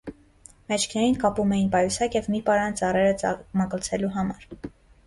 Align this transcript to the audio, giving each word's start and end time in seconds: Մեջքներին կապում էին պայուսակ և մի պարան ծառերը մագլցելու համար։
Մեջքներին 0.71 1.17
կապում 1.25 1.53
էին 1.59 1.69
պայուսակ 1.75 2.19
և 2.19 2.31
մի 2.37 2.43
պարան 2.49 2.81
ծառերը 2.83 3.37
մագլցելու 3.63 4.15
համար։ 4.19 4.53